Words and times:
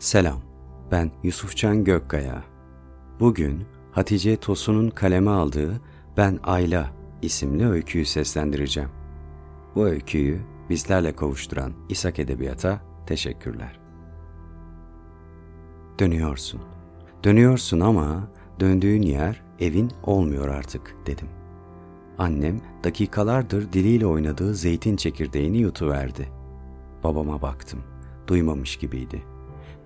Selam, 0.00 0.40
ben 0.90 1.10
Yusufcan 1.22 1.84
Gökkaya. 1.84 2.44
Bugün 3.20 3.64
Hatice 3.92 4.36
Tosun'un 4.36 4.90
kaleme 4.90 5.30
aldığı 5.30 5.80
Ben 6.16 6.38
Ayla 6.42 6.90
isimli 7.22 7.68
öyküyü 7.68 8.04
seslendireceğim. 8.04 8.88
Bu 9.74 9.86
öyküyü 9.86 10.40
bizlerle 10.70 11.16
kavuşturan 11.16 11.72
İshak 11.88 12.18
Edebiyat'a 12.18 12.80
teşekkürler. 13.06 13.80
Dönüyorsun. 15.98 16.60
Dönüyorsun 17.24 17.80
ama 17.80 18.28
döndüğün 18.60 19.02
yer 19.02 19.42
evin 19.58 19.90
olmuyor 20.02 20.48
artık 20.48 20.96
dedim. 21.06 21.28
Annem 22.18 22.60
dakikalardır 22.84 23.72
diliyle 23.72 24.06
oynadığı 24.06 24.54
zeytin 24.54 24.96
çekirdeğini 24.96 25.58
yutuverdi. 25.58 26.28
Babama 27.04 27.42
baktım. 27.42 27.80
Duymamış 28.26 28.76
gibiydi. 28.76 29.22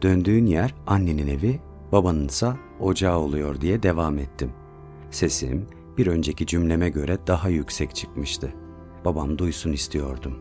Döndüğün 0.03 0.47
yer 0.47 0.75
annenin 0.87 1.27
evi, 1.27 1.61
babanınsa 1.93 2.57
ocağı 2.81 3.19
oluyor 3.19 3.61
diye 3.61 3.83
devam 3.83 4.19
ettim. 4.19 4.53
Sesim 5.11 5.67
bir 5.99 6.07
önceki 6.07 6.47
cümleme 6.47 6.89
göre 6.89 7.19
daha 7.27 7.49
yüksek 7.49 7.95
çıkmıştı. 7.95 8.53
Babam 9.05 9.39
duysun 9.39 9.73
istiyordum. 9.73 10.39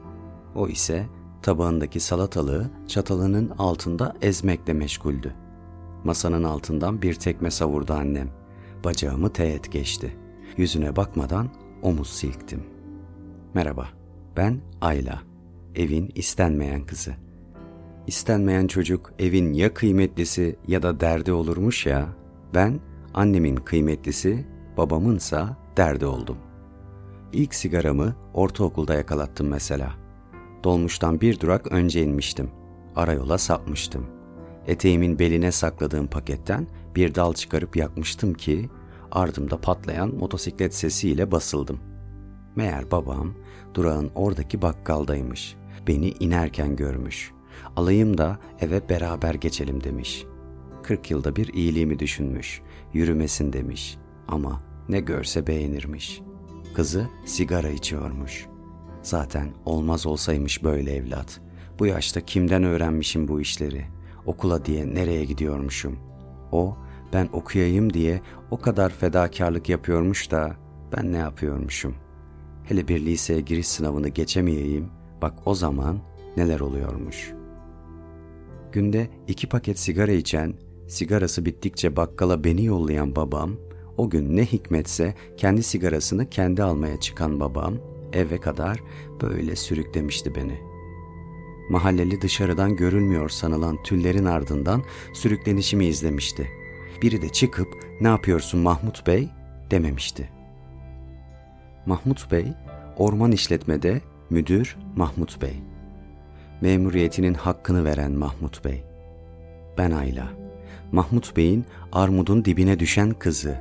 O 0.56 0.68
ise 0.68 1.06
tabağındaki 1.42 2.00
salatalığı 2.00 2.70
çatalının 2.88 3.50
altında 3.58 4.16
ezmekle 4.22 4.74
meşguldü. 4.74 5.36
Masanın 6.04 6.44
altından 6.44 7.02
bir 7.02 7.14
tekme 7.14 7.52
savurdu 7.52 7.94
annem. 7.94 8.30
Bacağımı 8.84 9.34
teğet 9.34 9.72
geçti. 9.72 10.18
Yüzüne 10.58 10.96
bakmadan 10.96 11.50
omuz 11.82 12.10
silktim. 12.10 12.64
Merhaba, 13.54 13.88
ben 14.38 14.62
Ayla, 14.82 15.22
evin 15.76 16.12
istenmeyen 16.16 16.86
kızı. 16.86 17.23
İstenmeyen 18.08 18.68
çocuk 18.68 19.14
evin 19.20 19.54
ya 19.54 19.74
kıymetlisi 19.74 20.56
ya 20.68 20.84
da 20.84 21.00
derdi 21.00 21.32
olurmuş 21.32 21.86
ya, 21.86 22.08
ben 22.54 22.80
annemin 23.14 23.56
kıymetlisi, 23.56 24.46
babamınsa 24.78 25.58
derdi 25.78 26.06
oldum. 26.06 26.38
İlk 27.34 27.56
sigaramı 27.56 28.16
ortaokulda 28.34 28.94
yakalattım 28.94 29.48
mesela. 29.48 29.94
Dolmuştan 30.64 31.22
bir 31.22 31.40
durak 31.40 31.72
önce 31.72 32.04
inmiştim. 32.04 32.50
Arayola 32.96 33.38
sapmıştım. 33.38 34.06
Eteğimin 34.68 35.20
beline 35.20 35.52
sakladığım 35.52 36.08
paketten 36.08 36.68
bir 36.96 37.16
dal 37.16 37.34
çıkarıp 37.34 37.76
yakmıştım 37.76 38.34
ki 38.34 38.70
ardımda 39.12 39.62
patlayan 39.62 40.16
motosiklet 40.16 40.76
sesiyle 40.76 41.32
basıldım. 41.32 41.80
Meğer 42.56 42.92
babam 42.92 43.34
durağın 43.74 44.12
oradaki 44.16 44.62
bakkaldaymış. 44.62 45.56
Beni 45.88 46.10
inerken 46.10 46.76
görmüş. 46.76 47.32
Alayım 47.76 48.18
da 48.18 48.40
eve 48.60 48.90
beraber 48.90 49.34
geçelim 49.34 49.84
demiş. 49.84 50.26
Kırk 50.84 51.12
yılda 51.12 51.36
bir 51.36 51.54
iyiliğimi 51.54 52.00
düşünmüş. 52.00 52.62
Yürümesin 52.94 53.54
demiş. 53.54 53.98
Ama 54.28 54.62
ne 54.90 55.00
görse 55.00 55.48
beğenirmiş. 55.48 56.22
Kızı 56.76 57.08
sigara 57.26 57.70
içiyormuş. 57.70 58.46
Zaten 59.02 59.50
olmaz 59.66 60.06
olsaymış 60.06 60.64
böyle 60.64 60.96
evlat. 60.96 61.42
Bu 61.80 61.86
yaşta 61.86 62.22
kimden 62.22 62.64
öğrenmişim 62.64 63.28
bu 63.28 63.42
işleri? 63.42 63.86
Okula 64.26 64.66
diye 64.66 64.96
nereye 64.96 65.26
gidiyormuşum? 65.26 66.00
O 66.52 66.78
ben 67.14 67.30
okuyayım 67.34 67.94
diye 67.94 68.22
o 68.52 68.60
kadar 68.60 68.90
fedakarlık 68.90 69.70
yapıyormuş 69.70 70.32
da 70.32 70.56
ben 70.98 71.14
ne 71.14 71.18
yapıyormuşum? 71.18 71.96
Hele 72.64 72.88
bir 72.88 73.06
liseye 73.06 73.42
giriş 73.42 73.68
sınavını 73.68 74.08
geçemeyeyim, 74.08 74.90
bak 75.22 75.34
o 75.46 75.56
zaman 75.56 76.00
neler 76.38 76.60
oluyormuş. 76.60 77.34
Günde 78.74 79.08
iki 79.28 79.50
paket 79.50 79.80
sigara 79.80 80.12
içen, 80.12 80.54
sigarası 80.88 81.46
bittikçe 81.46 81.96
bakkala 81.96 82.44
beni 82.44 82.66
yollayan 82.66 83.16
babam, 83.16 83.52
o 83.98 84.10
gün 84.10 84.38
ne 84.38 84.46
hikmetse 84.46 85.16
kendi 85.38 85.64
sigarasını 85.64 86.30
kendi 86.30 86.64
almaya 86.64 87.00
çıkan 87.00 87.40
babam, 87.40 87.74
eve 88.14 88.38
kadar 88.38 88.80
böyle 89.22 89.56
sürüklemişti 89.56 90.36
beni. 90.36 90.60
Mahalleli 91.70 92.22
dışarıdan 92.22 92.76
görülmüyor 92.76 93.30
sanılan 93.30 93.84
tüllerin 93.84 94.26
ardından 94.26 94.84
sürüklenişimi 95.14 95.86
izlemişti. 95.86 96.48
Biri 97.02 97.22
de 97.22 97.30
çıkıp 97.30 97.68
ne 98.02 98.08
yapıyorsun 98.08 98.60
Mahmut 98.60 99.08
Bey 99.08 99.30
dememişti. 99.72 100.30
Mahmut 101.86 102.32
Bey, 102.32 102.46
orman 102.98 103.32
işletmede 103.32 104.02
müdür 104.30 104.78
Mahmut 104.96 105.42
Bey. 105.42 105.73
Memuriyetinin 106.64 107.34
hakkını 107.34 107.86
veren 107.86 108.12
Mahmut 108.12 108.66
Bey. 108.66 108.84
Ben 109.78 109.92
Ayla. 109.92 110.28
Mahmut 110.92 111.38
Bey'in 111.38 111.66
armudun 111.92 112.46
dibine 112.46 112.80
düşen 112.80 113.12
kızı. 113.12 113.58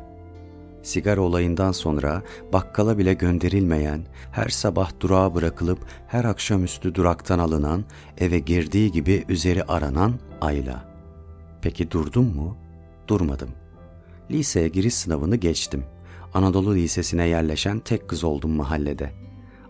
Sigara 0.82 1.20
olayından 1.20 1.72
sonra 1.72 2.22
bakkala 2.52 2.98
bile 2.98 3.14
gönderilmeyen, 3.14 4.00
her 4.32 4.48
sabah 4.48 4.90
durağa 5.00 5.34
bırakılıp 5.34 5.78
her 6.08 6.24
akşamüstü 6.24 6.94
duraktan 6.94 7.38
alınan, 7.38 7.84
eve 8.18 8.38
girdiği 8.38 8.92
gibi 8.92 9.24
üzeri 9.28 9.64
aranan 9.64 10.14
Ayla. 10.40 10.84
Peki 11.62 11.90
durdum 11.90 12.36
mu? 12.36 12.56
Durmadım. 13.08 13.50
Liseye 14.30 14.68
giriş 14.68 14.94
sınavını 14.94 15.36
geçtim. 15.36 15.84
Anadolu 16.34 16.74
Lisesi'ne 16.74 17.28
yerleşen 17.28 17.80
tek 17.80 18.08
kız 18.08 18.24
oldum 18.24 18.50
mahallede. 18.50 19.10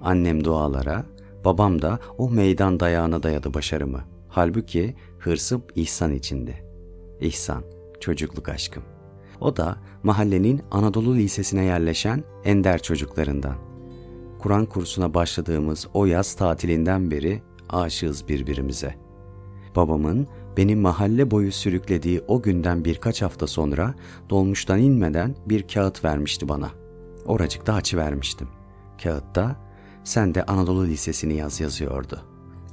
Annem 0.02 0.44
dualara, 0.44 1.04
babam 1.44 1.82
da 1.82 1.98
o 2.18 2.30
meydan 2.30 2.80
dayağına 2.80 3.22
dayadı 3.22 3.54
başarımı. 3.54 4.00
Halbuki 4.28 4.94
hırsım 5.18 5.62
İhsan 5.74 6.12
içindi. 6.12 6.64
İhsan, 7.20 7.64
çocukluk 8.00 8.48
aşkım. 8.48 8.82
O 9.40 9.56
da 9.56 9.76
mahallenin 10.02 10.62
Anadolu 10.70 11.14
Lisesi'ne 11.14 11.64
yerleşen 11.64 12.24
ender 12.44 12.82
çocuklarından. 12.82 13.56
Kur'an 14.38 14.66
kursuna 14.66 15.14
başladığımız 15.14 15.88
o 15.94 16.06
yaz 16.06 16.34
tatilinden 16.34 17.10
beri 17.10 17.42
aşığız 17.68 18.28
birbirimize. 18.28 18.94
Babamın 19.76 20.26
beni 20.56 20.76
mahalle 20.76 21.30
boyu 21.30 21.52
sürüklediği 21.52 22.22
o 22.28 22.42
günden 22.42 22.84
birkaç 22.84 23.22
hafta 23.22 23.46
sonra 23.46 23.94
dolmuştan 24.30 24.80
inmeden 24.80 25.36
bir 25.46 25.68
kağıt 25.68 26.04
vermişti 26.04 26.48
bana. 26.48 26.70
Oracıkta 27.26 27.74
açı 27.74 27.96
vermiştim. 27.96 28.48
Kağıtta 29.02 29.56
sen 30.04 30.34
de 30.34 30.46
Anadolu 30.46 30.86
Lisesi'ni 30.86 31.34
yaz 31.34 31.60
yazıyordu. 31.60 32.20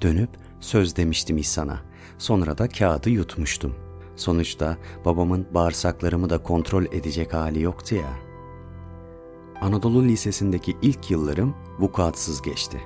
Dönüp 0.02 0.30
söz 0.60 0.96
demiştim 0.96 1.38
İhsan'a. 1.38 1.82
Sonra 2.18 2.58
da 2.58 2.70
kağıdı 2.70 3.10
yutmuştum. 3.10 3.76
Sonuçta 4.16 4.78
babamın 5.06 5.48
bağırsaklarımı 5.54 6.30
da 6.30 6.44
kontrol 6.44 6.86
edecek 6.86 7.34
hali 7.34 7.62
yoktu 7.62 7.96
ya. 7.96 8.14
Anadolu 9.62 10.04
Lisesi'ndeki 10.04 10.78
ilk 10.82 11.12
yıllarım 11.12 11.56
vukuatsız 11.80 12.42
geçti. 12.42 12.82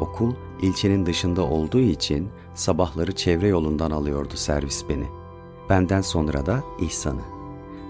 Okul 0.00 0.34
ilçenin 0.62 1.06
dışında 1.06 1.42
olduğu 1.42 1.80
için 1.80 2.28
sabahları 2.54 3.12
çevre 3.12 3.48
yolundan 3.48 3.90
alıyordu 3.90 4.36
servis 4.36 4.88
beni. 4.88 5.06
Benden 5.68 6.00
sonra 6.00 6.46
da 6.46 6.64
İhsan'ı. 6.80 7.22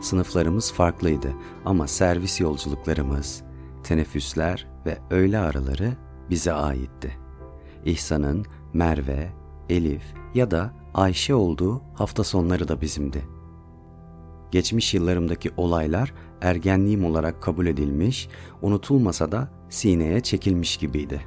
Sınıflarımız 0.00 0.72
farklıydı 0.72 1.32
ama 1.64 1.86
servis 1.86 2.40
yolculuklarımız, 2.40 3.42
teneffüsler 3.84 4.66
ve 4.86 4.98
öğle 5.10 5.38
araları 5.38 5.92
bize 6.30 6.52
aitti. 6.52 7.18
İhsan'ın 7.84 8.44
Merve, 8.72 9.28
Elif 9.68 10.02
ya 10.34 10.50
da 10.50 10.72
Ayşe 10.94 11.34
olduğu 11.34 11.82
hafta 11.94 12.24
sonları 12.24 12.68
da 12.68 12.80
bizimdi. 12.80 13.22
Geçmiş 14.50 14.94
yıllarımdaki 14.94 15.50
olaylar 15.56 16.14
ergenliğim 16.42 17.04
olarak 17.04 17.42
kabul 17.42 17.66
edilmiş, 17.66 18.28
unutulmasa 18.62 19.32
da 19.32 19.48
sineye 19.68 20.20
çekilmiş 20.20 20.76
gibiydi. 20.76 21.20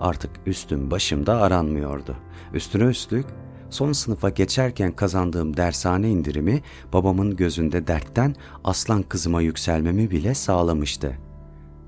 Artık 0.00 0.30
üstüm 0.46 0.90
başımda 0.90 1.40
aranmıyordu. 1.40 2.16
Üstüne 2.54 2.84
üstlük 2.84 3.26
son 3.70 3.92
sınıfa 3.92 4.28
geçerken 4.28 4.92
kazandığım 4.92 5.56
dershane 5.56 6.10
indirimi 6.10 6.62
babamın 6.92 7.36
gözünde 7.36 7.86
dertten 7.86 8.34
aslan 8.64 9.02
kızıma 9.02 9.42
yükselmemi 9.42 10.10
bile 10.10 10.34
sağlamıştı. 10.34 11.27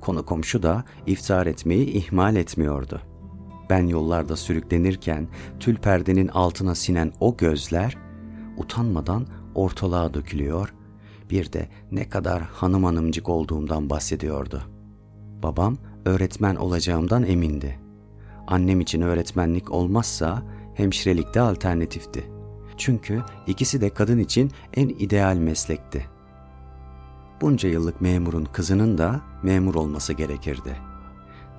Konu 0.01 0.27
komşu 0.27 0.63
da 0.63 0.85
iftar 1.07 1.47
etmeyi 1.47 1.87
ihmal 1.87 2.37
etmiyordu. 2.37 3.01
Ben 3.71 3.87
yollarda 3.87 4.37
sürüklenirken 4.37 5.29
tül 5.61 5.77
perdenin 5.77 6.29
altına 6.29 6.75
sinen 6.75 7.13
o 7.21 7.37
gözler 7.37 7.97
utanmadan 8.57 9.27
ortalığa 9.55 10.15
dökülüyor, 10.15 10.75
bir 11.31 11.53
de 11.53 11.69
ne 11.93 12.09
kadar 12.09 12.43
hanım 12.43 12.85
hanımcık 12.85 13.29
olduğumdan 13.29 13.91
bahsediyordu. 13.91 14.63
Babam 15.43 15.77
öğretmen 16.05 16.57
olacağımdan 16.57 17.25
emindi. 17.27 17.81
Annem 18.47 18.81
için 18.81 19.01
öğretmenlik 19.01 19.71
olmazsa 19.71 20.43
hemşirelik 20.75 21.35
de 21.35 21.41
alternatifti. 21.41 22.31
Çünkü 22.77 23.23
ikisi 23.47 23.81
de 23.81 23.91
kadın 23.91 24.19
için 24.19 24.51
en 24.75 24.89
ideal 24.89 25.37
meslekti. 25.37 26.07
Bunca 27.41 27.69
yıllık 27.69 28.01
memurun 28.01 28.45
kızının 28.45 28.99
da 28.99 29.21
memur 29.43 29.75
olması 29.75 30.13
gerekirdi. 30.13 30.77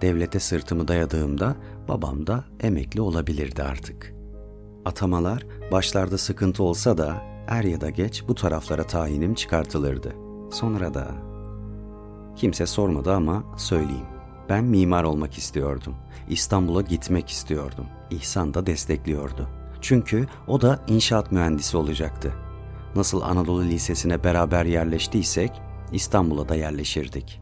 Devlete 0.02 0.40
sırtımı 0.40 0.88
dayadığımda 0.88 1.56
babam 1.88 2.28
da 2.28 2.44
emekli 2.60 3.02
olabilirdi 3.02 3.64
artık. 3.64 4.14
Atamalar 4.86 5.46
başlarda 5.72 6.18
sıkıntı 6.18 6.64
olsa 6.64 6.98
da 6.98 7.22
er 7.48 7.64
ya 7.64 7.82
da 7.82 7.90
geç 7.90 8.24
bu 8.28 8.36
taraflara 8.36 8.84
tayinim 8.84 9.34
çıkartılırdı. 9.34 10.16
Sonra 10.52 10.94
da 10.94 11.08
kimse 12.36 12.66
sormadı 12.66 13.14
ama 13.14 13.44
söyleyeyim. 13.58 14.06
Ben 14.50 14.64
mimar 14.64 15.04
olmak 15.04 15.38
istiyordum. 15.38 15.96
İstanbul'a 16.30 16.82
gitmek 16.82 17.30
istiyordum. 17.30 17.86
İhsan 18.10 18.54
da 18.54 18.66
destekliyordu. 18.66 19.50
Çünkü 19.82 20.28
o 20.48 20.62
da 20.62 20.84
inşaat 20.88 21.32
mühendisi 21.32 21.78
olacaktı. 21.78 22.34
Nasıl 22.96 23.22
Anadolu 23.22 23.64
Lisesi'ne 23.64 24.24
beraber 24.24 24.66
yerleştiysek 24.66 25.52
İstanbul'a 25.92 26.50
da 26.50 26.56
yerleşirdik. 26.56 27.42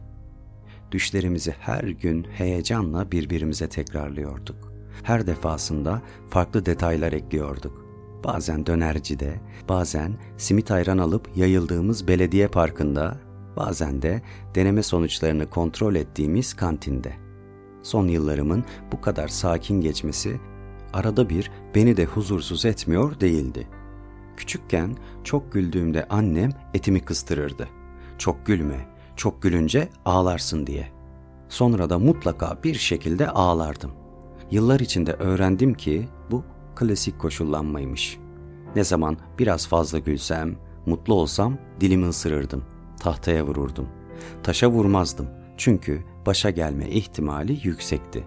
Düşlerimizi 0.90 1.54
her 1.60 1.84
gün 1.84 2.24
heyecanla 2.24 3.12
birbirimize 3.12 3.68
tekrarlıyorduk. 3.68 4.72
Her 5.02 5.26
defasında 5.26 6.02
farklı 6.30 6.66
detaylar 6.66 7.12
ekliyorduk. 7.12 7.86
Bazen 8.24 8.66
dönercide, 8.66 9.40
bazen 9.68 10.12
simit 10.36 10.70
ayran 10.70 10.98
alıp 10.98 11.36
yayıldığımız 11.36 12.08
belediye 12.08 12.48
parkında, 12.48 13.18
bazen 13.56 14.02
de 14.02 14.22
deneme 14.54 14.82
sonuçlarını 14.82 15.50
kontrol 15.50 15.94
ettiğimiz 15.94 16.54
kantinde. 16.54 17.12
Son 17.82 18.08
yıllarımın 18.08 18.64
bu 18.92 19.00
kadar 19.00 19.28
sakin 19.28 19.80
geçmesi 19.80 20.40
arada 20.92 21.28
bir 21.28 21.50
beni 21.74 21.96
de 21.96 22.04
huzursuz 22.04 22.64
etmiyor 22.64 23.20
değildi. 23.20 23.68
Küçükken 24.36 24.96
çok 25.24 25.52
güldüğümde 25.52 26.08
annem 26.08 26.50
etimi 26.74 27.00
kıstırırdı. 27.00 27.68
Çok 28.20 28.46
gülme, 28.46 28.88
çok 29.16 29.42
gülünce 29.42 29.88
ağlarsın 30.04 30.66
diye. 30.66 30.92
Sonra 31.48 31.90
da 31.90 31.98
mutlaka 31.98 32.58
bir 32.64 32.74
şekilde 32.74 33.30
ağlardım. 33.30 33.90
Yıllar 34.50 34.80
içinde 34.80 35.12
öğrendim 35.12 35.74
ki 35.74 36.08
bu 36.30 36.44
klasik 36.76 37.18
koşullanmaymış. 37.18 38.18
Ne 38.76 38.84
zaman 38.84 39.16
biraz 39.38 39.66
fazla 39.66 39.98
gülsem, 39.98 40.56
mutlu 40.86 41.14
olsam 41.14 41.58
dilimi 41.80 42.08
ısırırdım, 42.08 42.64
tahtaya 43.00 43.46
vururdum. 43.46 43.88
Taşa 44.42 44.70
vurmazdım 44.70 45.26
çünkü 45.56 46.02
başa 46.26 46.50
gelme 46.50 46.88
ihtimali 46.88 47.68
yüksekti. 47.68 48.24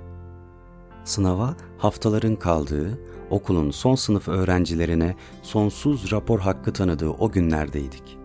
Sınava 1.05 1.55
haftaların 1.77 2.35
kaldığı, 2.35 2.99
okulun 3.29 3.71
son 3.71 3.95
sınıf 3.95 4.27
öğrencilerine 4.27 5.15
sonsuz 5.41 6.11
rapor 6.11 6.39
hakkı 6.39 6.73
tanıdığı 6.73 7.09
o 7.09 7.31
günlerdeydik. 7.31 8.22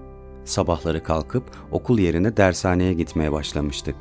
Sabahları 0.48 1.02
kalkıp 1.02 1.44
okul 1.70 1.98
yerine 1.98 2.36
dershaneye 2.36 2.92
gitmeye 2.92 3.32
başlamıştık. 3.32 3.96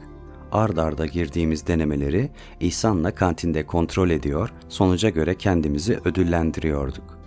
Ard 0.52 0.78
arda 0.78 1.06
girdiğimiz 1.06 1.68
denemeleri 1.68 2.32
İhsan'la 2.60 3.16
kantinde 3.16 3.66
kontrol 3.66 4.10
ediyor, 4.10 4.54
sonuca 4.70 5.10
göre 5.10 5.36
kendimizi 5.36 6.00
ödüllendiriyorduk. 6.06 7.18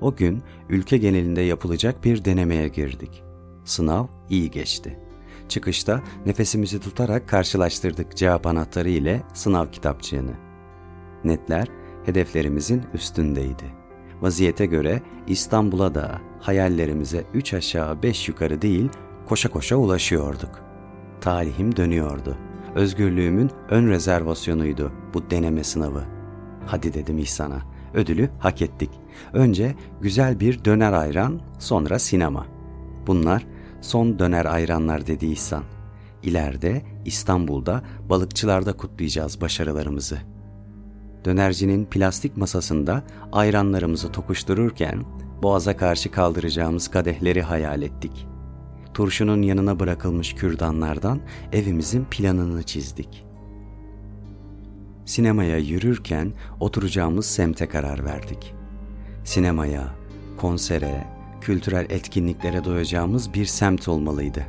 O 0.00 0.16
gün 0.16 0.42
ülke 0.68 0.98
genelinde 0.98 1.40
yapılacak 1.40 2.04
bir 2.04 2.24
denemeye 2.24 2.68
girdik. 2.68 3.22
Sınav 3.64 4.06
iyi 4.30 4.50
geçti. 4.50 4.98
Çıkışta 5.48 6.02
nefesimizi 6.26 6.80
tutarak 6.80 7.28
karşılaştırdık 7.28 8.16
cevap 8.16 8.46
anahtarı 8.46 8.88
ile 8.88 9.22
sınav 9.34 9.66
kitapçığını. 9.66 10.32
Netler 11.24 11.68
hedeflerimizin 12.04 12.82
üstündeydi. 12.94 13.81
Vaziyete 14.22 14.66
göre 14.66 15.02
İstanbul'a 15.26 15.94
da 15.94 16.20
hayallerimize 16.40 17.24
üç 17.34 17.54
aşağı 17.54 18.02
beş 18.02 18.28
yukarı 18.28 18.62
değil 18.62 18.88
koşa 19.26 19.48
koşa 19.48 19.76
ulaşıyorduk. 19.76 20.60
Talihim 21.20 21.76
dönüyordu. 21.76 22.36
Özgürlüğümün 22.74 23.50
ön 23.68 23.88
rezervasyonuydu 23.88 24.92
bu 25.14 25.30
deneme 25.30 25.64
sınavı. 25.64 26.04
Hadi 26.66 26.94
dedim 26.94 27.18
İhsan'a. 27.18 27.62
Ödülü 27.94 28.30
hak 28.38 28.62
ettik. 28.62 28.90
Önce 29.32 29.74
güzel 30.00 30.40
bir 30.40 30.64
döner 30.64 30.92
ayran, 30.92 31.40
sonra 31.58 31.98
sinema. 31.98 32.46
Bunlar 33.06 33.46
son 33.80 34.18
döner 34.18 34.44
ayranlar 34.44 35.06
dedi 35.06 35.26
İhsan. 35.26 35.64
İleride 36.22 36.82
İstanbul'da 37.04 37.82
balıkçılarda 38.08 38.72
kutlayacağız 38.72 39.40
başarılarımızı.'' 39.40 40.31
Dönercinin 41.24 41.84
plastik 41.84 42.36
masasında 42.36 43.02
ayranlarımızı 43.32 44.12
tokuştururken 44.12 45.04
boğaza 45.42 45.76
karşı 45.76 46.10
kaldıracağımız 46.10 46.88
kadehleri 46.88 47.42
hayal 47.42 47.82
ettik. 47.82 48.26
Turşunun 48.94 49.42
yanına 49.42 49.80
bırakılmış 49.80 50.34
kürdanlardan 50.34 51.20
evimizin 51.52 52.04
planını 52.10 52.62
çizdik. 52.62 53.24
Sinemaya 55.04 55.58
yürürken 55.58 56.32
oturacağımız 56.60 57.26
semte 57.26 57.68
karar 57.68 58.04
verdik. 58.04 58.54
Sinemaya, 59.24 59.94
konsere, 60.36 61.06
kültürel 61.40 61.86
etkinliklere 61.90 62.64
doyacağımız 62.64 63.34
bir 63.34 63.46
semt 63.46 63.88
olmalıydı. 63.88 64.46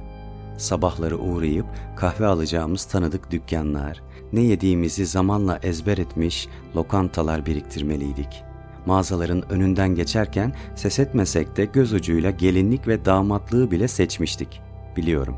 Sabahları 0.57 1.17
uğrayıp 1.17 1.65
kahve 1.95 2.25
alacağımız 2.25 2.85
tanıdık 2.85 3.31
dükkanlar, 3.31 4.03
ne 4.33 4.41
yediğimizi 4.41 5.05
zamanla 5.05 5.59
ezber 5.63 5.97
etmiş 5.97 6.47
lokantalar 6.75 7.45
biriktirmeliydik. 7.45 8.43
Mağazaların 8.85 9.51
önünden 9.51 9.95
geçerken 9.95 10.53
ses 10.75 10.99
etmesek 10.99 11.57
de 11.57 11.65
göz 11.65 11.93
ucuyla 11.93 12.31
gelinlik 12.31 12.87
ve 12.87 13.05
damatlığı 13.05 13.71
bile 13.71 13.87
seçmiştik. 13.87 14.61
Biliyorum. 14.97 15.35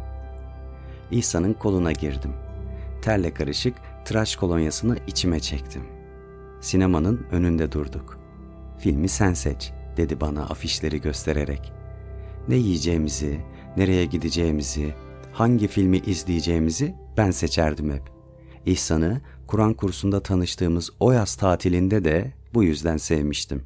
İhsan'ın 1.12 1.54
koluna 1.54 1.92
girdim. 1.92 2.32
Terle 3.02 3.34
karışık 3.34 3.74
tıraş 4.06 4.36
kolonyasını 4.36 4.98
içime 5.08 5.40
çektim. 5.40 5.84
Sinemanın 6.62 7.26
önünde 7.32 7.72
durduk. 7.72 8.20
Filmi 8.78 9.10
sen 9.10 9.34
seç, 9.34 9.72
dedi 9.98 10.22
bana 10.22 10.44
afişleri 10.44 11.02
göstererek. 11.02 11.74
Ne 12.48 12.56
yiyeceğimizi, 12.56 13.40
nereye 13.78 14.06
gideceğimizi, 14.06 14.94
hangi 15.34 15.68
filmi 15.68 15.98
izleyeceğimizi 15.98 16.96
ben 17.18 17.32
seçerdim 17.32 17.94
hep. 17.94 18.15
İhsan'ı 18.66 19.22
Kur'an 19.48 19.74
kursunda 19.74 20.24
tanıştığımız 20.24 20.90
o 21.00 21.12
yaz 21.12 21.36
tatilinde 21.36 22.06
de 22.06 22.34
bu 22.54 22.64
yüzden 22.64 22.98
sevmiştim. 22.98 23.64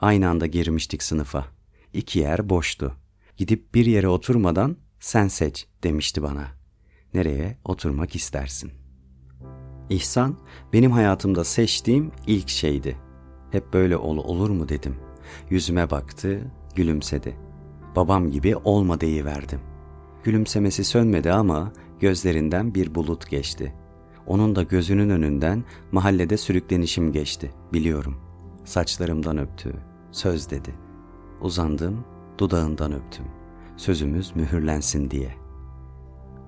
Aynı 0.00 0.28
anda 0.28 0.46
girmiştik 0.46 1.02
sınıfa. 1.02 1.44
İki 1.92 2.18
yer 2.18 2.48
boştu. 2.48 2.96
Gidip 3.36 3.74
bir 3.74 3.86
yere 3.86 4.08
oturmadan 4.08 4.76
sen 5.00 5.28
seç 5.28 5.66
demişti 5.82 6.22
bana. 6.22 6.48
Nereye 7.14 7.58
oturmak 7.64 8.16
istersin? 8.16 8.72
İhsan 9.90 10.38
benim 10.72 10.90
hayatımda 10.90 11.44
seçtiğim 11.44 12.12
ilk 12.26 12.48
şeydi. 12.48 12.96
Hep 13.50 13.72
böyle 13.72 13.96
ol 13.96 14.16
olur 14.16 14.50
mu 14.50 14.68
dedim. 14.68 14.96
Yüzüme 15.50 15.90
baktı, 15.90 16.40
gülümsedi. 16.74 17.36
Babam 17.96 18.30
gibi 18.30 18.56
olma 18.56 19.00
verdim. 19.24 19.60
Gülümsemesi 20.24 20.84
sönmedi 20.84 21.32
ama 21.32 21.72
gözlerinden 22.00 22.74
bir 22.74 22.94
bulut 22.94 23.30
geçti. 23.30 23.74
Onun 24.28 24.56
da 24.56 24.62
gözünün 24.62 25.10
önünden 25.10 25.64
mahallede 25.92 26.36
sürüklenişim 26.36 27.12
geçti, 27.12 27.50
biliyorum. 27.72 28.16
Saçlarımdan 28.64 29.38
öptü, 29.38 29.74
söz 30.12 30.50
dedi. 30.50 30.74
Uzandım, 31.40 32.04
dudağından 32.38 32.92
öptüm. 32.92 33.24
Sözümüz 33.76 34.36
mühürlensin 34.36 35.10
diye. 35.10 35.34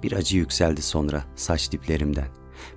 Bir 0.03 0.13
acı 0.13 0.37
yükseldi 0.37 0.83
sonra 0.83 1.25
saç 1.37 1.73
diplerimden. 1.73 2.29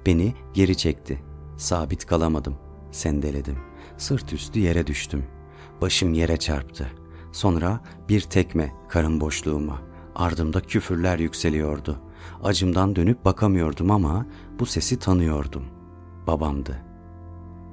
Beni 0.06 0.34
geri 0.54 0.78
çekti. 0.78 1.24
Sabit 1.58 2.06
kalamadım. 2.06 2.56
Sendeledim. 2.92 3.58
Sırt 3.98 4.34
üstü 4.34 4.60
yere 4.60 4.88
düştüm. 4.88 5.24
Başım 5.82 6.14
yere 6.14 6.38
çarptı. 6.38 6.92
Sonra 7.32 7.80
bir 8.10 8.22
tekme 8.22 8.74
karın 8.90 9.22
boşluğuma. 9.22 9.82
Ardımda 10.16 10.62
küfürler 10.62 11.20
yükseliyordu. 11.20 12.00
Acımdan 12.44 12.96
dönüp 12.96 13.26
bakamıyordum 13.26 13.92
ama 13.92 14.26
bu 14.64 14.68
sesi 14.68 15.00
tanıyordum. 15.00 15.64
Babamdı. 16.28 16.82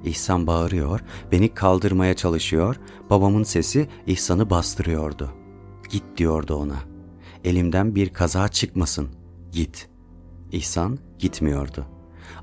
İhsan 0.05 0.47
bağırıyor, 0.47 1.01
beni 1.33 1.55
kaldırmaya 1.55 2.15
çalışıyor, 2.15 2.77
babamın 3.11 3.43
sesi 3.43 3.89
İhsan'ı 4.07 4.51
bastırıyordu. 4.51 5.31
Git 5.91 6.03
diyordu 6.17 6.55
ona. 6.55 6.79
Elimden 7.45 7.95
bir 7.95 8.09
kaza 8.09 8.49
çıkmasın, 8.49 9.09
git. 9.53 9.89
İhsan 10.53 10.99
gitmiyordu. 11.19 11.87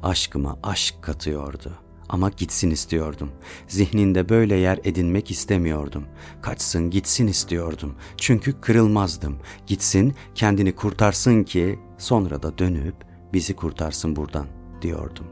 Aşkıma 0.03 0.59
aşk 0.63 0.95
katıyordu.'' 1.01 1.87
Ama 2.09 2.29
gitsin 2.29 2.71
istiyordum. 2.71 3.31
Zihninde 3.67 4.29
böyle 4.29 4.55
yer 4.55 4.79
edinmek 4.83 5.31
istemiyordum. 5.31 6.05
Kaçsın 6.41 6.89
gitsin 6.89 7.27
istiyordum. 7.27 7.95
Çünkü 8.17 8.61
kırılmazdım. 8.61 9.37
Gitsin 9.67 10.15
kendini 10.35 10.75
kurtarsın 10.75 11.43
ki 11.43 11.79
sonra 11.97 12.43
da 12.43 12.57
dönüp 12.57 13.06
bizi 13.33 13.55
kurtarsın 13.55 14.15
buradan 14.15 14.45
diyordum. 14.81 15.25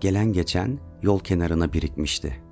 Gelen 0.00 0.32
geçen 0.32 0.78
yol 1.02 1.20
kenarına 1.20 1.72
birikmişti. 1.72 2.42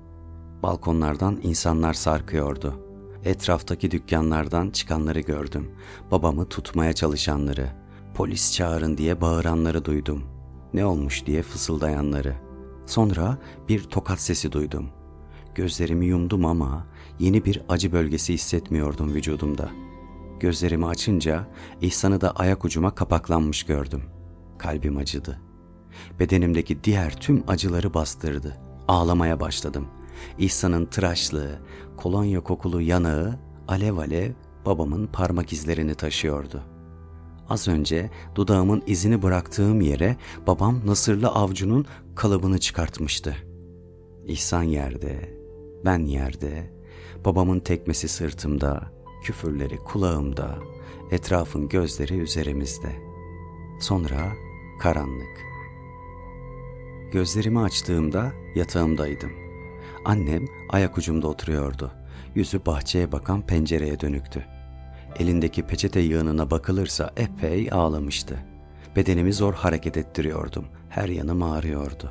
Balkonlardan 0.63 1.41
insanlar 1.43 1.95
sarkıyordu. 1.95 2.81
Etraftaki 3.25 3.91
dükkanlardan 3.91 4.71
çıkanları 4.71 5.21
gördüm. 5.21 5.71
Babamı 6.11 6.49
tutmaya 6.49 6.93
çalışanları, 6.93 7.69
polis 8.15 8.53
çağırın 8.53 8.99
diye 8.99 9.21
bağıranları 9.21 9.85
duydum. 9.85 10.25
Ne 10.75 10.87
olmuş 10.87 11.27
diye 11.27 11.43
fısıldayanları.'' 11.43 12.55
Sonra 12.87 13.39
bir 13.69 13.83
tokat 13.83 14.21
sesi 14.21 14.53
duydum. 14.53 14.89
Gözlerimi 15.55 16.07
yumdum 16.07 16.47
ama 16.47 16.87
yeni 17.19 17.45
bir 17.45 17.63
acı 17.69 17.93
bölgesi 17.93 18.35
hissetmiyordum 18.35 19.15
vücudumda. 19.15 19.71
Gözlerimi 20.41 20.87
açınca 20.87 21.49
İhsan'ı 21.81 22.21
da 22.21 22.31
ayak 22.31 22.65
ucuma 22.65 22.95
kapaklanmış 22.95 23.63
gördüm. 23.63 24.03
Kalbim 24.65 24.97
acıdı. 24.97 25.41
Bedenimdeki 26.21 26.85
diğer 26.85 27.17
tüm 27.17 27.45
acıları 27.49 27.95
bastırdı. 27.95 28.57
Ağlamaya 28.89 29.41
başladım. 29.41 29.89
İhsan'ın 30.39 30.87
tıraşlı, 30.87 31.59
kolonya 31.97 32.41
kokulu 32.41 32.81
yanağı 32.81 33.39
alev 33.69 33.97
alev 33.97 34.33
babamın 34.67 35.07
parmak 35.07 35.53
izlerini 35.53 35.95
taşıyordu. 35.95 36.63
Az 37.49 37.69
önce 37.69 38.11
dudağımın 38.35 38.83
izini 38.87 39.23
bıraktığım 39.23 39.81
yere 39.81 40.17
babam 40.47 40.81
Nasırlı 40.87 41.29
avcunun 41.29 41.87
kalıbını 42.15 42.59
çıkartmıştı. 42.59 43.37
İhsan 44.27 44.63
yerde, 44.63 45.39
ben 45.85 45.99
yerde, 45.99 46.73
babamın 47.25 47.61
tekmesi 47.61 48.09
sırtımda, 48.09 48.93
küfürleri 49.25 49.77
kulağımda, 49.77 50.59
etrafın 51.11 51.69
gözleri 51.69 52.19
üzerimizde. 52.19 52.93
Sonra 53.81 54.44
karanlık. 54.81 55.45
Gözlerimi 57.13 57.61
açtığımda 57.61 58.33
yatağımdaydım. 58.55 59.33
Annem 60.05 60.45
ayak 60.71 60.99
ucumda 60.99 61.29
oturuyordu. 61.29 61.93
Yüzü 62.35 62.67
bahçeye 62.67 63.13
bakan 63.13 63.43
pencereye 63.43 64.01
dönüktü. 64.01 64.45
Elindeki 65.19 65.63
peçete 65.63 66.01
yığınına 66.01 66.51
bakılırsa 66.51 67.13
epey 67.17 67.69
ağlamıştı. 67.73 68.39
Bedenimi 68.97 69.33
zor 69.33 69.55
hareket 69.55 69.97
ettiriyordum. 69.97 70.65
Her 70.89 71.09
yanım 71.09 71.43
ağrıyordu. 71.43 72.11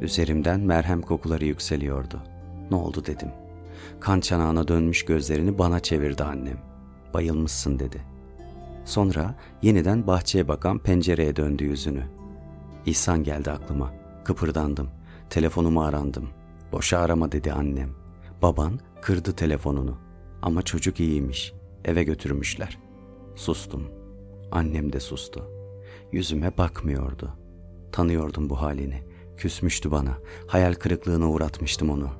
Üzerimden 0.00 0.60
merhem 0.60 1.02
kokuları 1.02 1.44
yükseliyordu. 1.44 2.22
Ne 2.70 2.76
oldu 2.76 3.06
dedim. 3.06 3.28
Kan 4.00 4.20
çanağına 4.20 4.68
dönmüş 4.68 5.04
gözlerini 5.04 5.58
bana 5.58 5.80
çevirdi 5.80 6.24
annem. 6.24 6.58
Bayılmışsın 7.14 7.78
dedi. 7.78 8.09
Sonra 8.90 9.34
yeniden 9.62 10.06
bahçeye 10.06 10.48
bakan 10.48 10.78
pencereye 10.78 11.36
döndü 11.36 11.64
yüzünü. 11.64 12.02
İhsan 12.86 13.24
geldi 13.24 13.50
aklıma. 13.50 13.92
Kıpırdandım. 14.24 14.90
Telefonumu 15.30 15.82
arandım. 15.82 16.28
Boşa 16.72 16.98
arama 16.98 17.32
dedi 17.32 17.52
annem. 17.52 17.90
Baban 18.42 18.80
kırdı 19.02 19.32
telefonunu. 19.32 19.98
Ama 20.42 20.62
çocuk 20.62 21.00
iyiymiş. 21.00 21.52
Eve 21.84 22.04
götürmüşler. 22.04 22.78
Sustum. 23.34 23.82
Annem 24.52 24.92
de 24.92 25.00
sustu. 25.00 25.50
Yüzüme 26.12 26.56
bakmıyordu. 26.58 27.30
Tanıyordum 27.92 28.50
bu 28.50 28.60
halini. 28.60 29.02
Küsmüştü 29.36 29.90
bana. 29.90 30.18
Hayal 30.46 30.74
kırıklığına 30.74 31.30
uğratmıştım 31.30 31.90
onu. 31.90 32.10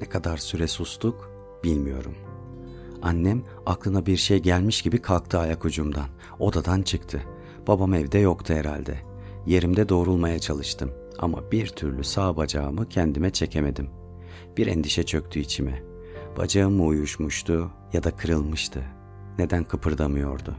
Ne 0.00 0.08
kadar 0.08 0.36
süre 0.36 0.66
sustuk 0.66 1.30
bilmiyorum. 1.64 2.14
Annem 3.02 3.42
aklına 3.66 4.06
bir 4.06 4.16
şey 4.16 4.38
gelmiş 4.38 4.82
gibi 4.82 5.02
kalktı 5.02 5.38
ayak 5.38 5.64
ucumdan. 5.64 6.06
Odadan 6.38 6.82
çıktı. 6.82 7.22
Babam 7.66 7.94
evde 7.94 8.18
yoktu 8.18 8.54
herhalde. 8.54 8.98
Yerimde 9.46 9.88
doğrulmaya 9.88 10.38
çalıştım 10.38 10.90
ama 11.18 11.52
bir 11.52 11.66
türlü 11.66 12.04
sağ 12.04 12.36
bacağımı 12.36 12.88
kendime 12.88 13.30
çekemedim. 13.30 13.90
Bir 14.56 14.66
endişe 14.66 15.02
çöktü 15.02 15.40
içime. 15.40 15.82
Bacağım 16.38 16.72
mı 16.72 16.84
uyuşmuştu 16.84 17.70
ya 17.92 18.04
da 18.04 18.10
kırılmıştı. 18.10 18.82
Neden 19.38 19.64
kıpırdamıyordu? 19.64 20.54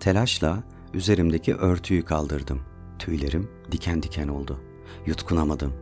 Telaşla 0.00 0.62
üzerimdeki 0.94 1.54
örtüyü 1.54 2.04
kaldırdım. 2.04 2.60
Tüylerim 2.98 3.50
diken 3.72 4.02
diken 4.02 4.28
oldu. 4.28 4.60
Yutkunamadım. 5.06 5.72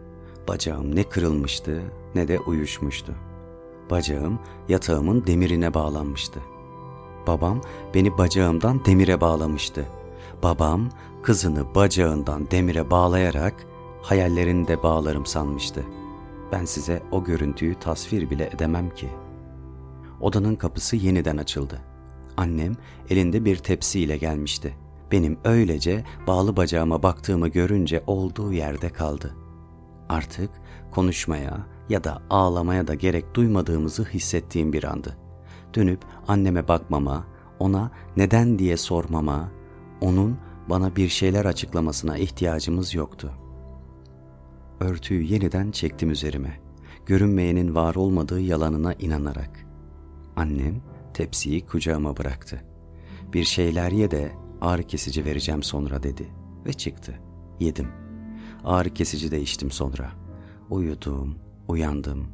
Bacağım 0.48 0.96
ne 0.96 1.08
kırılmıştı 1.08 1.82
ne 2.14 2.28
de 2.28 2.38
uyuşmuştu. 2.38 3.14
Bacağım 3.90 4.38
yatağımın 4.68 5.26
demirine 5.26 5.74
bağlanmıştı. 5.74 6.40
Babam 7.26 7.60
beni 7.94 8.18
bacağımdan 8.18 8.84
demire 8.84 9.20
bağlamıştı. 9.20 9.86
Babam 10.42 10.88
kızını 11.22 11.74
bacağından 11.74 12.50
demire 12.50 12.90
bağlayarak 12.90 13.66
hayallerini 14.02 14.68
de 14.68 14.82
bağlarım 14.82 15.26
sanmıştı. 15.26 15.84
Ben 16.52 16.64
size 16.64 17.02
o 17.12 17.24
görüntüyü 17.24 17.74
tasvir 17.74 18.30
bile 18.30 18.50
edemem 18.54 18.90
ki. 18.90 19.08
Odanın 20.20 20.54
kapısı 20.54 20.96
yeniden 20.96 21.36
açıldı. 21.36 21.80
Annem 22.36 22.76
elinde 23.10 23.44
bir 23.44 23.56
tepsiyle 23.56 24.16
gelmişti. 24.16 24.74
Benim 25.12 25.38
öylece 25.44 26.04
bağlı 26.26 26.56
bacağıma 26.56 27.02
baktığımı 27.02 27.48
görünce 27.48 28.02
olduğu 28.06 28.52
yerde 28.52 28.88
kaldı. 28.88 29.36
Artık 30.08 30.50
konuşmaya 30.90 31.75
ya 31.88 32.04
da 32.04 32.22
ağlamaya 32.30 32.86
da 32.86 32.94
gerek 32.94 33.34
duymadığımızı 33.34 34.04
hissettiğim 34.04 34.72
bir 34.72 34.84
andı. 34.84 35.16
Dönüp 35.74 36.04
anneme 36.28 36.68
bakmama, 36.68 37.26
ona 37.58 37.90
neden 38.16 38.58
diye 38.58 38.76
sormama, 38.76 39.48
onun 40.00 40.38
bana 40.68 40.96
bir 40.96 41.08
şeyler 41.08 41.44
açıklamasına 41.44 42.18
ihtiyacımız 42.18 42.94
yoktu. 42.94 43.32
Örtüyü 44.80 45.22
yeniden 45.22 45.70
çektim 45.70 46.10
üzerime. 46.10 46.60
Görünmeyenin 47.06 47.74
var 47.74 47.94
olmadığı 47.94 48.40
yalanına 48.40 48.94
inanarak. 48.94 49.66
Annem 50.36 50.82
tepsiyi 51.14 51.66
kucağıma 51.66 52.16
bıraktı. 52.16 52.64
Bir 53.32 53.44
şeyler 53.44 53.92
ye 53.92 54.10
de 54.10 54.32
ağrı 54.60 54.82
kesici 54.82 55.24
vereceğim 55.24 55.62
sonra 55.62 56.02
dedi 56.02 56.28
ve 56.66 56.72
çıktı. 56.72 57.20
Yedim. 57.60 57.88
Ağrı 58.64 58.90
kesici 58.90 59.30
de 59.30 59.40
içtim 59.40 59.70
sonra. 59.70 60.12
Uyudum, 60.70 61.38
uyandım. 61.68 62.26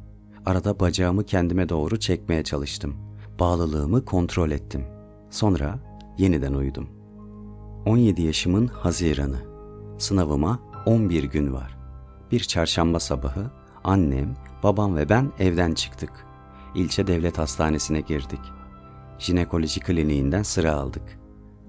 Arada 0.45 0.79
bacağımı 0.79 1.25
kendime 1.25 1.69
doğru 1.69 1.99
çekmeye 1.99 2.43
çalıştım. 2.43 2.95
Bağlılığımı 3.39 4.05
kontrol 4.05 4.51
ettim. 4.51 4.85
Sonra 5.29 5.79
yeniden 6.17 6.53
uyudum. 6.53 6.89
17 7.85 8.21
yaşımın 8.21 8.67
Haziranı. 8.67 9.37
Sınavıma 9.97 10.59
11 10.85 11.23
gün 11.23 11.53
var. 11.53 11.77
Bir 12.31 12.39
çarşamba 12.39 12.99
sabahı 12.99 13.51
annem, 13.83 14.35
babam 14.63 14.95
ve 14.95 15.09
ben 15.09 15.31
evden 15.39 15.73
çıktık. 15.73 16.25
İlçe 16.75 17.07
devlet 17.07 17.37
hastanesine 17.37 18.01
girdik. 18.01 18.39
Jinekoloji 19.19 19.79
kliniğinden 19.79 20.43
sıra 20.43 20.73
aldık. 20.73 21.19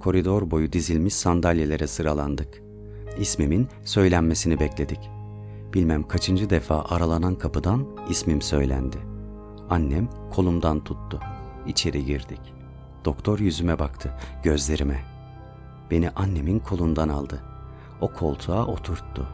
Koridor 0.00 0.50
boyu 0.50 0.72
dizilmiş 0.72 1.14
sandalyelere 1.14 1.86
sıralandık. 1.86 2.62
İsmimin 3.18 3.68
söylenmesini 3.84 4.60
bekledik. 4.60 5.13
Bilmem 5.74 6.08
kaçıncı 6.08 6.50
defa 6.50 6.84
aralanan 6.84 7.34
kapıdan 7.34 7.86
ismim 8.08 8.42
söylendi. 8.42 8.96
Annem 9.70 10.08
kolumdan 10.32 10.84
tuttu. 10.84 11.20
İçeri 11.66 12.04
girdik. 12.04 12.40
Doktor 13.04 13.38
yüzüme 13.38 13.78
baktı, 13.78 14.14
gözlerime. 14.42 15.04
Beni 15.90 16.10
annemin 16.10 16.58
kolundan 16.58 17.08
aldı. 17.08 17.42
O 18.00 18.12
koltuğa 18.12 18.66
oturttu. 18.66 19.28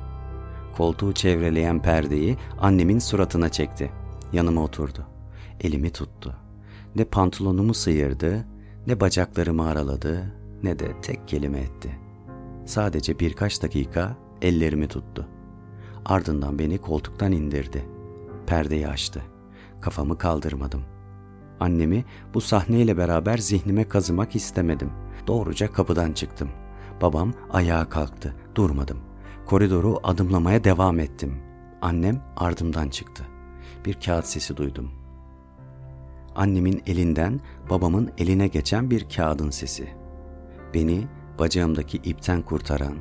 Koltuğu 0.76 1.12
çevreleyen 1.12 1.82
perdeyi 1.82 2.36
annemin 2.60 2.98
suratına 2.98 3.48
çekti. 3.48 3.90
Yanıma 4.32 4.62
oturdu. 4.62 5.06
Elimi 5.60 5.90
tuttu. 5.90 6.34
Ne 6.96 7.04
pantolonumu 7.04 7.74
sıyırdı, 7.74 8.46
ne 8.86 9.00
bacaklarımı 9.00 9.66
araladı, 9.66 10.34
ne 10.62 10.78
de 10.78 11.00
tek 11.00 11.28
kelime 11.28 11.58
etti. 11.58 11.98
Sadece 12.66 13.18
birkaç 13.18 13.62
dakika 13.62 14.16
ellerimi 14.42 14.88
tuttu. 14.88 15.28
Ardından 16.10 16.58
beni 16.58 16.78
koltuktan 16.78 17.32
indirdi. 17.32 17.86
Perdeyi 18.46 18.88
açtı. 18.88 19.22
Kafamı 19.80 20.18
kaldırmadım. 20.18 20.82
Annemi 21.60 22.04
bu 22.34 22.40
sahneyle 22.40 22.96
beraber 22.96 23.38
zihnime 23.38 23.88
kazımak 23.88 24.36
istemedim. 24.36 24.90
Doğruca 25.26 25.72
kapıdan 25.72 26.12
çıktım. 26.12 26.48
Babam 27.02 27.32
ayağa 27.50 27.88
kalktı. 27.88 28.34
Durmadım. 28.54 28.98
Koridoru 29.46 30.00
adımlamaya 30.02 30.64
devam 30.64 31.00
ettim. 31.00 31.42
Annem 31.82 32.22
ardımdan 32.36 32.88
çıktı. 32.88 33.26
Bir 33.84 33.94
kağıt 33.94 34.26
sesi 34.26 34.56
duydum. 34.56 34.90
Annemin 36.34 36.82
elinden 36.86 37.40
babamın 37.70 38.10
eline 38.18 38.48
geçen 38.48 38.90
bir 38.90 39.08
kağıdın 39.08 39.50
sesi. 39.50 39.88
Beni 40.74 41.06
bacağımdaki 41.38 41.96
ipten 41.96 42.42
kurtaran, 42.42 42.96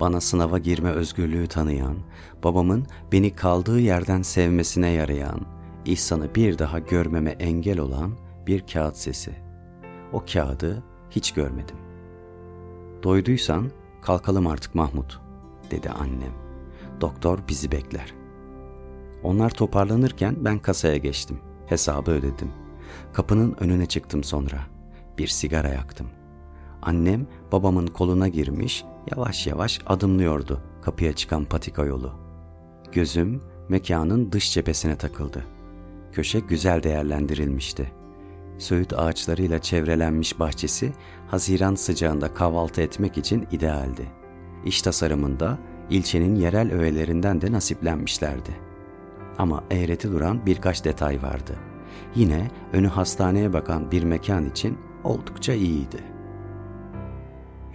bana 0.00 0.20
sınava 0.20 0.58
girme 0.58 0.90
özgürlüğü 0.90 1.46
tanıyan, 1.46 1.96
babamın 2.44 2.86
beni 3.12 3.34
kaldığı 3.34 3.80
yerden 3.80 4.22
sevmesine 4.22 4.90
yarayan, 4.90 5.40
İhsan'ı 5.84 6.34
bir 6.34 6.58
daha 6.58 6.78
görmeme 6.78 7.30
engel 7.30 7.78
olan 7.78 8.12
bir 8.46 8.66
kağıt 8.66 8.96
sesi. 8.96 9.32
O 10.12 10.24
kağıdı 10.32 10.82
hiç 11.10 11.32
görmedim. 11.32 11.76
Doyduysan 13.02 13.70
kalkalım 14.02 14.46
artık 14.46 14.74
Mahmut, 14.74 15.20
dedi 15.70 15.90
annem. 15.90 16.32
Doktor 17.00 17.38
bizi 17.48 17.72
bekler. 17.72 18.14
Onlar 19.22 19.50
toparlanırken 19.50 20.36
ben 20.40 20.58
kasaya 20.58 20.96
geçtim. 20.96 21.38
Hesabı 21.66 22.10
ödedim. 22.10 22.50
Kapının 23.12 23.56
önüne 23.60 23.86
çıktım 23.86 24.24
sonra. 24.24 24.58
Bir 25.18 25.26
sigara 25.26 25.68
yaktım. 25.68 26.06
Annem 26.82 27.26
babamın 27.52 27.86
koluna 27.86 28.28
girmiş, 28.28 28.84
yavaş 29.10 29.46
yavaş 29.46 29.80
adımlıyordu 29.86 30.60
kapıya 30.82 31.12
çıkan 31.12 31.44
patika 31.44 31.84
yolu. 31.84 32.12
Gözüm 32.92 33.40
mekanın 33.68 34.32
dış 34.32 34.52
cephesine 34.52 34.96
takıldı. 34.96 35.44
Köşe 36.12 36.40
güzel 36.40 36.82
değerlendirilmişti. 36.82 37.92
Söğüt 38.58 38.92
ağaçlarıyla 38.98 39.58
çevrelenmiş 39.58 40.40
bahçesi 40.40 40.92
Haziran 41.28 41.74
sıcağında 41.74 42.34
kahvaltı 42.34 42.80
etmek 42.80 43.18
için 43.18 43.46
idealdi. 43.52 44.06
İş 44.64 44.82
tasarımında 44.82 45.58
ilçenin 45.90 46.34
yerel 46.34 46.72
öğelerinden 46.72 47.40
de 47.40 47.52
nasiplenmişlerdi. 47.52 48.50
Ama 49.38 49.64
eğreti 49.70 50.12
duran 50.12 50.46
birkaç 50.46 50.84
detay 50.84 51.22
vardı. 51.22 51.56
Yine 52.14 52.50
önü 52.72 52.88
hastaneye 52.88 53.52
bakan 53.52 53.90
bir 53.90 54.04
mekan 54.04 54.50
için 54.50 54.78
oldukça 55.04 55.52
iyiydi. 55.52 56.11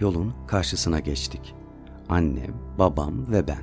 Yolun 0.00 0.34
karşısına 0.46 1.00
geçtik. 1.00 1.54
Annem, 2.08 2.54
babam 2.78 3.32
ve 3.32 3.48
ben. 3.48 3.62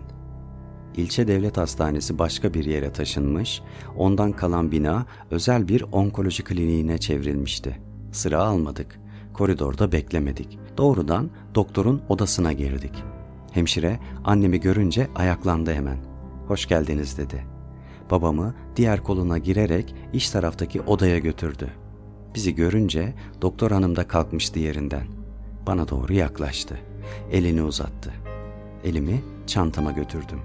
İlçe 0.96 1.27
devlet 1.27 1.58
hastanesi 1.58 2.20
başka 2.20 2.54
bir 2.54 2.65
yere 2.65 2.94
taşınmış, 2.94 3.62
ondan 3.98 4.32
kalan 4.32 4.72
bina 4.72 5.06
özel 5.32 5.68
bir 5.68 5.86
onkoloji 5.92 6.44
kliniğine 6.44 6.98
çevrilmişti. 6.98 7.82
Sıra 8.12 8.44
almadık. 8.44 9.00
Koridorda 9.34 9.92
beklemedik. 9.92 10.60
Doğrudan 10.77 11.30
doktorun 11.56 12.01
odasına 12.10 12.54
girdik. 12.54 13.04
Hemşire 13.51 14.00
annemi 14.24 14.60
görünce 14.60 15.08
ayaklandı 15.15 15.74
hemen. 15.74 15.98
Hoş 16.48 16.65
geldiniz 16.65 17.18
dedi. 17.18 17.46
Babamı 18.12 18.54
diğer 18.75 19.04
koluna 19.04 19.38
girerek 19.38 19.96
iç 20.13 20.30
taraftaki 20.30 20.82
odaya 20.82 21.20
götürdü. 21.20 21.70
Bizi 22.36 22.56
görünce 22.56 23.13
doktor 23.42 23.72
hanım 23.72 23.96
da 23.96 24.08
kalkmıştı 24.08 24.60
yerinden. 24.60 25.25
Bana 25.68 25.90
doğru 25.90 26.14
yaklaştı. 26.14 26.80
Elini 27.32 27.64
uzattı. 27.64 28.14
Elimi 28.84 29.22
çantama 29.48 29.92
götürdüm. 29.92 30.42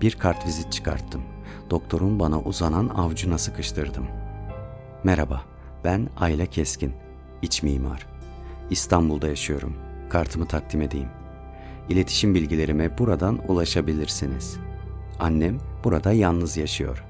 Bir 0.00 0.12
kart 0.12 0.46
vizit 0.46 0.72
çıkarttım. 0.72 1.22
Doktorun 1.70 2.20
bana 2.20 2.40
uzanan 2.40 2.88
avcuna 2.88 3.38
sıkıştırdım. 3.38 4.06
Merhaba, 5.04 5.42
ben 5.84 6.08
Ayla 6.16 6.46
Keskin, 6.46 6.92
iç 7.42 7.62
mimar. 7.62 8.06
İstanbul'da 8.70 9.28
yaşıyorum. 9.28 9.74
Kartımı 10.10 10.46
takdim 10.46 10.82
edeyim. 10.82 11.08
İletişim 11.88 12.34
bilgilerime 12.34 12.98
buradan 12.98 13.40
ulaşabilirsiniz. 13.48 14.56
Annem 15.20 15.58
burada 15.84 16.12
yalnız 16.12 16.56
yaşıyor. 16.56 17.04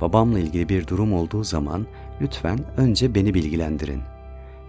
Babamla 0.00 0.38
ilgili 0.38 0.68
bir 0.68 0.86
durum 0.86 1.12
olduğu 1.12 1.44
zaman 1.44 1.86
lütfen 2.20 2.58
önce 2.76 3.14
beni 3.14 3.34
bilgilendirin. 3.34 4.02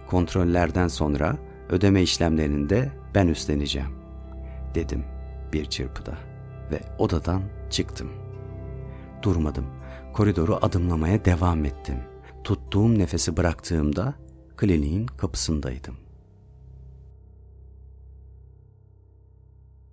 Kontrollerden 0.06 0.88
sonra 0.88 1.36
ödeme 1.72 2.02
işlemlerini 2.02 2.70
de 2.70 2.92
ben 3.14 3.28
üstleneceğim, 3.28 3.90
dedim 4.74 5.04
bir 5.52 5.64
çırpıda 5.64 6.18
ve 6.70 6.80
odadan 6.98 7.42
çıktım. 7.70 8.10
Durmadım. 9.22 9.66
Koridoru 10.12 10.58
adımlamaya 10.62 11.24
devam 11.24 11.64
ettim. 11.64 11.96
Tuttuğum 12.44 12.98
nefesi 12.98 13.36
bıraktığımda 13.36 14.14
kliniğin 14.56 15.06
kapısındaydım. 15.06 15.96